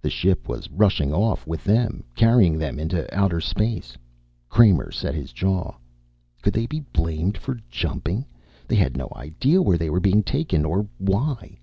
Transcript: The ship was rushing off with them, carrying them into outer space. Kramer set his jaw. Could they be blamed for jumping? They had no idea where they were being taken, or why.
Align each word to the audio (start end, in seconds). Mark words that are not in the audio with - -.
The 0.00 0.08
ship 0.08 0.48
was 0.48 0.70
rushing 0.70 1.12
off 1.12 1.46
with 1.46 1.64
them, 1.64 2.02
carrying 2.14 2.56
them 2.56 2.78
into 2.78 3.06
outer 3.14 3.42
space. 3.42 3.94
Kramer 4.48 4.90
set 4.90 5.14
his 5.14 5.34
jaw. 5.34 5.74
Could 6.40 6.54
they 6.54 6.64
be 6.66 6.80
blamed 6.94 7.36
for 7.36 7.60
jumping? 7.70 8.24
They 8.68 8.76
had 8.76 8.96
no 8.96 9.12
idea 9.14 9.60
where 9.60 9.76
they 9.76 9.90
were 9.90 10.00
being 10.00 10.22
taken, 10.22 10.64
or 10.64 10.86
why. 10.96 11.58